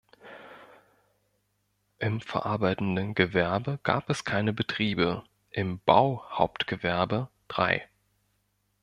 Im 1.99 2.21
verarbeitenden 2.21 3.13
Gewerbe 3.13 3.79
gab 3.83 4.09
es 4.09 4.23
keine 4.25 4.51
Betriebe, 4.51 5.23
im 5.51 5.77
Bauhauptgewerbe 5.85 7.29
drei. 7.47 7.87